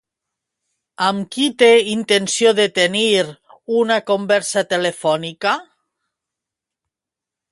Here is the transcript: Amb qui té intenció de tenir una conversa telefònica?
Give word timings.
Amb 1.07 1.25
qui 1.35 1.43
té 1.63 1.67
intenció 1.91 2.53
de 2.61 2.65
tenir 2.79 3.03
una 3.81 3.99
conversa 4.09 4.63
telefònica? 4.73 5.53